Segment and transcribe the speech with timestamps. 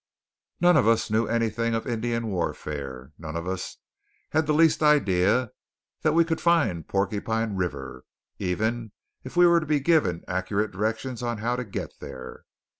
[0.59, 3.11] None of us knew anything of Indian warfare.
[3.19, 3.77] None of us
[4.31, 5.51] had the least idea
[6.01, 8.05] that we could find Porcupine River,
[8.39, 8.93] even
[9.23, 12.45] if we were to be given accurate directions on how to get there.